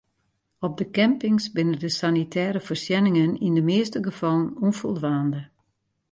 Op 0.59 0.77
de 0.77 0.89
campings 0.97 1.45
binne 1.55 1.77
de 1.83 1.89
sanitêre 1.99 2.59
foarsjenningen 2.67 3.31
yn 3.45 3.55
de 3.57 3.63
measte 3.69 3.99
gefallen 4.07 4.47
ûnfoldwaande. 4.65 5.41